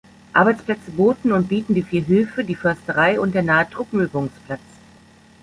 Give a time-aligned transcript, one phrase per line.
[0.33, 4.59] Arbeitsplätze boten und bieten die vier Höfe, die Försterei und der nahe Truppenübungsplatz.